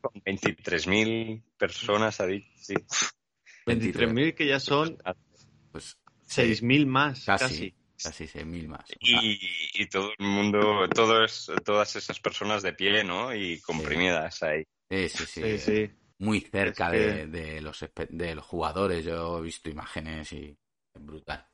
[0.00, 2.74] Con 23.000 personas, ha dicho, sí.
[3.66, 4.98] 23.000 que ya son
[5.72, 7.74] Pues 6.000 más, casi, casi.
[8.02, 8.84] Casi 6.000 más.
[9.00, 9.38] y,
[9.74, 13.34] y todo el mundo, todos, todas esas personas de pie, ¿no?
[13.34, 14.62] Y comprimidas ahí.
[14.90, 15.42] Sí, sí, sí.
[15.42, 15.90] Sí, sí.
[16.18, 19.04] Muy cerca Es que- de, de los, de los jugadores.
[19.04, 20.56] Yo he visto imágenes y
[20.94, 21.44] es brutal.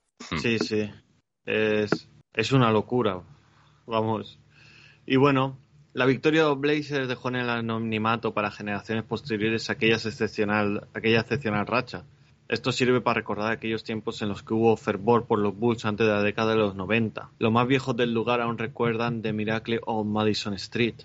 [0.41, 0.89] Sí, sí.
[1.45, 3.21] Es, es una locura.
[3.87, 4.39] Vamos.
[5.05, 5.59] Y bueno,
[5.95, 11.21] la victoria de los Blazers dejó en el anonimato para generaciones posteriores aquellas excepcional, aquella
[11.23, 12.05] excepcional racha.
[12.53, 16.07] Esto sirve para recordar aquellos tiempos en los que hubo fervor por los Bulls antes
[16.07, 17.31] de la década de los 90.
[17.39, 20.97] Los más viejos del lugar aún recuerdan The Miracle on Madison Street.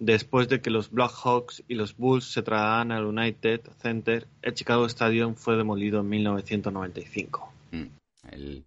[0.00, 4.86] Después de que los Blackhawks y los Bulls se trasladaran al United Center, el Chicago
[4.86, 7.52] Stadium fue demolido en 1995.
[7.70, 7.84] Mm.
[8.32, 8.64] El-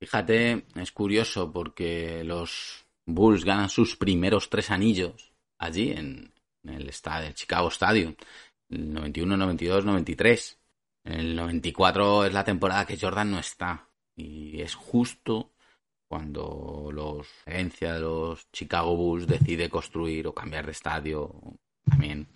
[0.00, 6.30] Fíjate, es curioso porque los Bulls ganan sus primeros tres anillos allí en,
[6.64, 8.14] en el estadio, el Chicago Stadium.
[8.70, 10.58] El 91, 92, 93.
[11.04, 13.88] El 94 es la temporada que Jordan no está.
[14.14, 15.52] Y es justo
[16.08, 21.34] cuando los la gerencia de los Chicago Bulls decide construir o cambiar de estadio.
[21.84, 22.28] También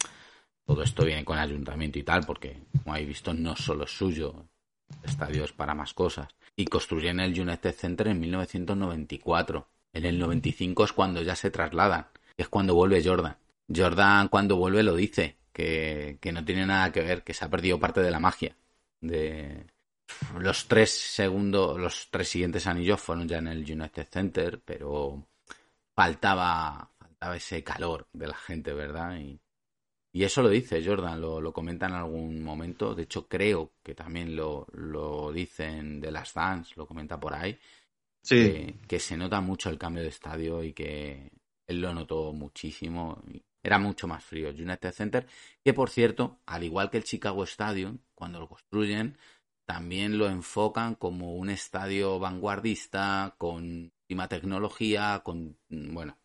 [0.65, 3.91] todo esto viene con el ayuntamiento y tal, porque como habéis visto no solo es
[3.91, 4.49] suyo,
[5.03, 6.29] el estadio es para más cosas.
[6.57, 9.69] Y construyen el United Center en 1994.
[9.93, 13.37] En el 95 es cuando ya se trasladan, es cuando vuelve Jordan.
[13.75, 17.51] Jordan cuando vuelve lo dice, que, que no tiene nada que ver, que se ha
[17.51, 18.57] perdido parte de la magia.
[19.01, 19.67] De
[20.39, 25.27] los tres segundos, los tres siguientes anillos fueron ya en el United Center, pero
[25.95, 29.19] faltaba, faltaba ese calor de la gente, ¿verdad?
[29.19, 29.41] Y,
[30.13, 32.95] y eso lo dice Jordan, lo, lo comenta en algún momento.
[32.95, 37.59] De hecho, creo que también lo, lo dicen de las Dance, lo comenta por ahí.
[38.23, 41.31] Sí, Que, que se nota mucho el cambio de estadio y que
[41.67, 43.23] él lo notó muchísimo.
[43.67, 45.27] Era mucho más frío el United Center,
[45.65, 49.19] que por cierto, al igual que el Chicago Stadium, cuando lo construyen,
[49.65, 56.17] también lo enfocan como un estadio vanguardista, con última tecnología, con, bueno,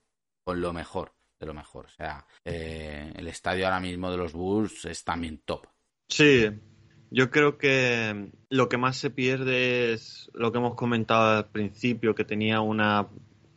[0.44, 1.88] con lo mejor de lo mejor.
[1.88, 5.66] O sea, eh, el estadio ahora mismo de los Bulls es también top.
[6.08, 6.48] Sí,
[7.10, 12.14] yo creo que lo que más se pierde es lo que hemos comentado al principio,
[12.14, 13.08] que tenía una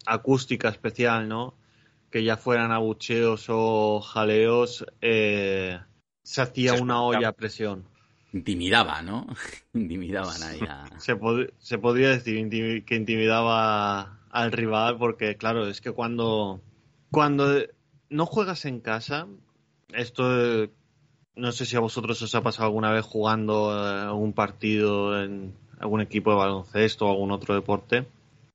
[0.07, 1.59] acústica especial, ¿no?
[2.15, 5.81] Que ya fueran abucheos o jaleos, eh,
[6.23, 7.89] se hacía Se una olla a presión.
[8.33, 9.27] Intimidaba, ¿no?
[9.75, 10.87] Intimidaban ahí a...
[11.01, 16.61] Se, pod- se podría decir que intimidaba al rival, porque claro, es que cuando,
[17.11, 17.53] cuando
[18.11, 19.27] no juegas en casa,
[19.93, 20.69] esto
[21.35, 25.53] no sé si a vosotros os ha pasado alguna vez jugando eh, algún partido en
[25.81, 28.07] algún equipo de baloncesto o algún otro deporte.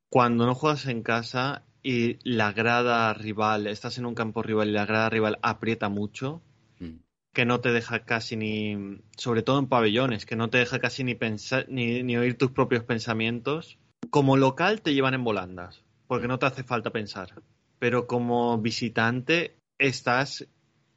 [0.09, 4.73] Cuando no juegas en casa y la grada rival, estás en un campo rival y
[4.73, 6.41] la grada rival aprieta mucho,
[6.79, 7.01] Mm.
[7.33, 11.03] que no te deja casi ni, sobre todo en pabellones, que no te deja casi
[11.03, 13.77] ni pensar ni, ni oír tus propios pensamientos.
[14.09, 17.41] Como local te llevan en volandas, porque no te hace falta pensar.
[17.79, 20.47] Pero como visitante estás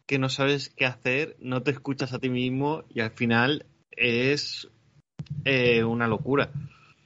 [0.06, 4.68] que no sabes qué hacer, no te escuchas a ti mismo y al final es
[5.44, 6.50] eh, una locura.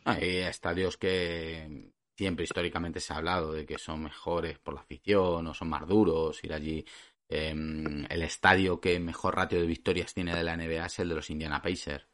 [0.05, 5.47] Hay estadios que siempre históricamente se ha hablado de que son mejores por la afición
[5.47, 6.85] o son más duros, ir allí.
[7.29, 11.15] Em, el estadio que mejor ratio de victorias tiene de la NBA es el de
[11.17, 12.07] los Indiana Pacers.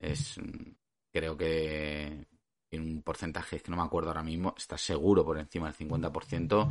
[0.00, 0.40] Es,
[1.12, 2.26] creo que
[2.70, 6.68] en un porcentaje que no me acuerdo ahora mismo, está seguro por encima del 50%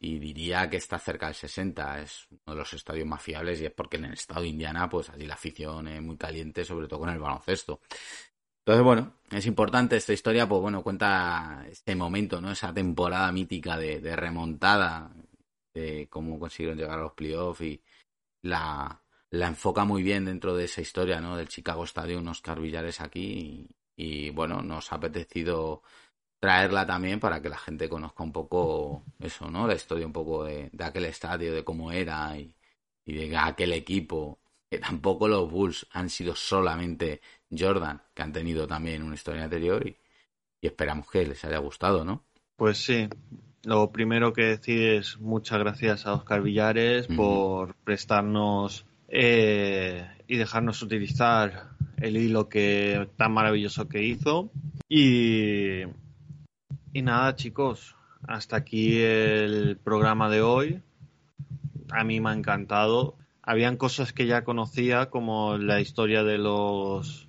[0.00, 2.00] y diría que está cerca del 60.
[2.00, 4.88] Es uno de los estadios más fiables y es porque en el estado de Indiana,
[4.88, 7.80] pues allí la afición es muy caliente, sobre todo con el baloncesto.
[8.66, 12.50] Entonces, bueno, es importante esta historia, pues bueno, cuenta este momento, ¿no?
[12.50, 15.10] Esa temporada mítica de, remontada,
[15.74, 17.82] de cómo consiguieron llegar a los playoffs y
[18.42, 21.36] la, enfoca muy bien dentro de esa historia, ¿no?
[21.36, 25.82] Del Chicago Stadium, Oscar Villares aquí y, y bueno, nos ha apetecido
[26.44, 29.66] traerla también para que la gente conozca un poco eso, ¿no?
[29.66, 32.52] La historia un poco de, aquel estadio, de cómo era y,
[33.06, 34.40] de aquel equipo.
[34.70, 37.22] Que tampoco los Bulls han sido solamente
[37.58, 39.96] Jordan, que han tenido también una historia anterior y,
[40.60, 42.24] esperamos que les haya gustado, ¿no?
[42.56, 43.08] Pues sí.
[43.64, 50.80] Lo primero que decir es muchas gracias a Oscar Villares por prestarnos eh, y dejarnos
[50.82, 54.50] utilizar el hilo que tan maravilloso que hizo.
[54.88, 55.82] Y
[56.96, 60.80] y nada, chicos, hasta aquí el programa de hoy.
[61.90, 63.16] A mí me ha encantado.
[63.42, 67.28] Habían cosas que ya conocía, como la historia de los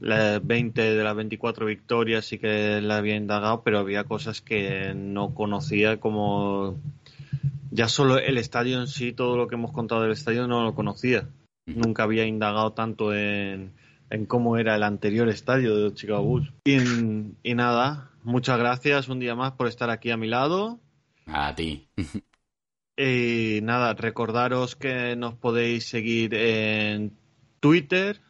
[0.00, 5.34] 20 de las 24 victorias sí que la había indagado, pero había cosas que no
[5.34, 6.78] conocía, como
[7.70, 10.74] ya solo el estadio en sí, todo lo que hemos contado del estadio no lo
[10.74, 11.28] conocía.
[11.66, 13.74] Nunca había indagado tanto en,
[14.26, 16.52] cómo era el anterior estadio de Chicago Bulls.
[16.64, 20.80] y nada, muchas gracias un día más por estar aquí a mi lado.
[21.26, 21.88] A ti.
[23.02, 27.16] Y nada, recordaros que nos podéis seguir en
[27.58, 28.20] Twitter,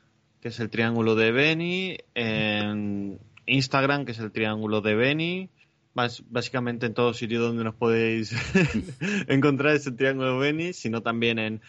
[0.40, 5.50] que es el Triángulo de Beni, en Instagram, que es el Triángulo de Beni.
[5.94, 8.32] básicamente en todos sitios donde nos podéis
[9.28, 11.60] encontrar ese Triángulo de Beni, sino también en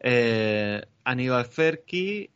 [0.00, 2.30] eh, Aníbal Ferki,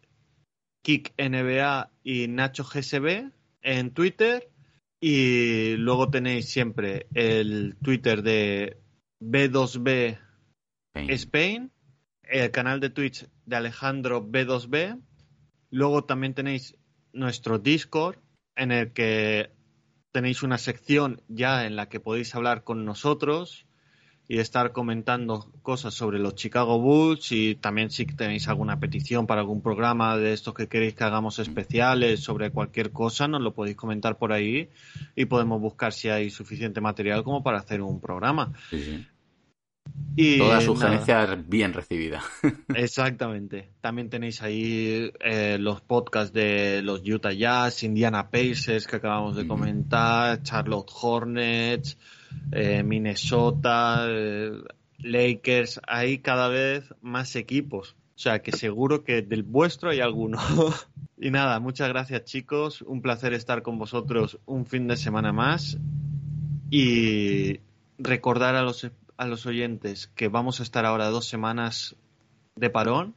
[0.83, 3.31] Kik NBA y Nacho GSB
[3.62, 4.49] en Twitter
[5.01, 8.77] y luego tenéis siempre el Twitter de
[9.23, 10.18] B2B
[10.95, 11.71] Spain.
[12.23, 15.01] el canal de Twitch de Alejandro B2B.
[15.71, 16.77] Luego también tenéis
[17.12, 18.16] nuestro Discord,
[18.57, 19.51] en el que
[20.12, 23.66] tenéis una sección ya en la que podéis hablar con nosotros
[24.31, 29.41] y estar comentando cosas sobre los Chicago Bulls y también si tenéis alguna petición para
[29.41, 33.77] algún programa de estos que queréis que hagamos especiales sobre cualquier cosa, nos lo podéis
[33.77, 34.68] comentar por ahí
[35.16, 38.53] y podemos buscar si hay suficiente material como para hacer un programa.
[40.16, 42.22] Y, Toda sugerencia bien recibida.
[42.74, 43.70] Exactamente.
[43.80, 49.47] También tenéis ahí eh, los podcasts de los Utah Jazz, Indiana Pacers que acabamos de
[49.47, 51.97] comentar, Charlotte Hornets,
[52.53, 54.53] eh, Minnesota, eh,
[54.99, 57.97] Lakers, hay cada vez más equipos.
[58.14, 60.38] O sea que seguro que del vuestro hay alguno.
[61.18, 62.82] y nada, muchas gracias chicos.
[62.82, 65.78] Un placer estar con vosotros un fin de semana más.
[66.70, 67.61] Y
[67.99, 68.91] recordar a los,
[69.21, 71.95] a los oyentes que vamos a estar ahora dos semanas
[72.57, 73.14] de parón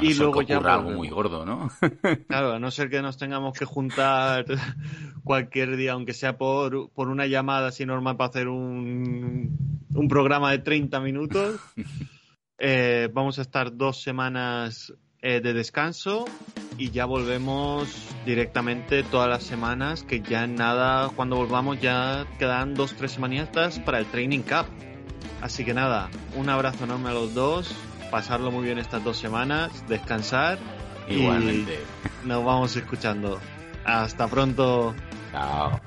[0.00, 1.70] y luego ya algo muy gordo, ¿no?
[2.28, 4.44] claro, a no ser que nos tengamos que juntar
[5.24, 9.58] cualquier día, aunque sea por, por una llamada así normal para hacer un,
[9.92, 11.60] un programa de 30 minutos.
[12.58, 16.24] Eh, vamos a estar dos semanas eh, de descanso
[16.78, 17.88] y ya volvemos
[18.24, 23.78] directamente todas las semanas, que ya en nada, cuando volvamos ya quedan dos, tres semanitas
[23.78, 24.66] para el Training Cup.
[25.40, 27.74] Así que nada, un abrazo enorme a los dos
[28.10, 30.58] pasarlo muy bien estas dos semanas, descansar.
[31.08, 31.80] Igualmente.
[32.24, 33.38] Y nos vamos escuchando.
[33.84, 34.94] Hasta pronto.
[35.32, 35.80] Chao.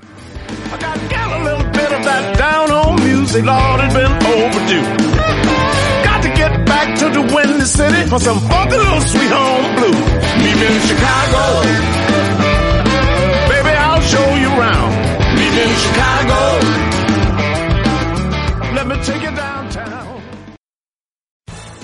[0.72, 5.09] I got got a little bit of that down on music, Lord, it's been overdue.
[6.22, 9.96] To get back to the Windy City for some funky little sweet home blues.
[10.42, 11.42] Meet me in Chicago.
[13.48, 14.90] Baby, I'll show you around.
[15.36, 16.40] Meet me in Chicago.
[18.76, 19.49] Let me take you downtown.